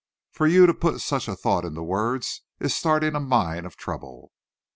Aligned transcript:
For 0.31 0.47
you 0.47 0.65
to 0.65 0.73
put 0.73 0.99
such 0.99 1.27
a 1.27 1.35
thought 1.35 1.63
into 1.63 1.83
words, 1.83 2.41
is 2.59 2.75
starting 2.75 3.13
a 3.13 3.19
mine 3.19 3.67
of 3.67 3.75
trouble." 3.77 4.31